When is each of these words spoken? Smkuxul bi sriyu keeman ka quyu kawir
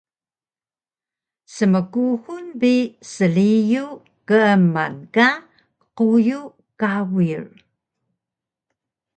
Smkuxul 1.55 2.45
bi 2.59 2.73
sriyu 3.11 3.85
keeman 4.27 4.95
ka 5.15 5.27
quyu 5.97 6.41
kawir 6.79 7.45